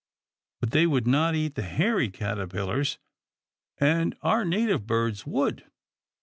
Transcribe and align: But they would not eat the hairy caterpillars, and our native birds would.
But 0.61 0.71
they 0.71 0.87
would 0.87 1.05
not 1.05 1.35
eat 1.35 1.53
the 1.53 1.61
hairy 1.61 2.09
caterpillars, 2.09 2.97
and 3.77 4.17
our 4.23 4.43
native 4.43 4.87
birds 4.87 5.27
would. 5.27 5.69